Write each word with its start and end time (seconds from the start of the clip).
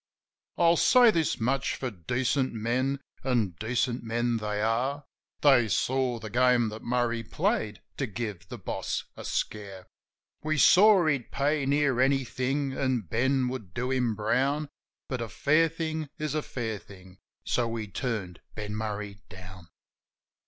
I'll 0.57 0.77
say 0.77 1.11
this 1.11 1.39
much 1.39 1.75
for 1.75 1.91
decent 1.91 2.53
men— 2.53 3.01
an' 3.23 3.53
decent 3.59 4.01
men 4.03 4.37
they 4.37 4.57
were— 4.57 5.03
They 5.43 5.67
saw 5.67 6.17
the 6.17 6.31
game 6.31 6.69
that 6.69 6.81
Murray 6.81 7.21
played 7.21 7.83
to 7.97 8.07
give 8.07 8.49
the 8.49 8.57
boss 8.57 9.03
a 9.15 9.23
scare. 9.23 9.85
We 10.41 10.57
saw 10.57 11.05
he'd 11.05 11.29
pay 11.31 11.67
near 11.67 11.99
anything 12.01 12.73
and 12.73 13.07
Ben 13.07 13.47
would 13.49 13.75
do 13.75 13.91
hirn 13.91 14.15
brown; 14.15 14.69
But 15.07 15.21
a 15.21 15.29
fair 15.29 15.69
thing 15.69 16.09
is 16.17 16.33
a 16.33 16.41
fair 16.41 16.79
thing; 16.79 17.19
so 17.45 17.67
we 17.67 17.87
turned 17.87 18.41
Ben 18.55 18.75
Murray 18.75 19.21
down. 19.29 19.67